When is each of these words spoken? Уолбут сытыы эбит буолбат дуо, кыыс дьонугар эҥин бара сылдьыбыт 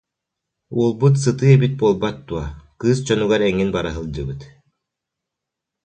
Уолбут 0.77 1.15
сытыы 1.23 1.51
эбит 1.55 1.73
буолбат 1.79 2.17
дуо, 2.27 2.43
кыыс 2.79 2.99
дьонугар 3.05 3.41
эҥин 3.49 3.69
бара 3.75 3.91
сылдьыбыт 3.95 4.41